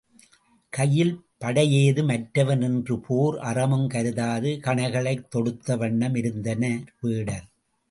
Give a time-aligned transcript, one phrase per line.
[0.69, 7.47] கையில் படையேதும் அற்றவன் என்ற போர் அறமும் கருதாது கணைகளைத் தொடுத்தவண்ணமிருந்தனர் வேடர்.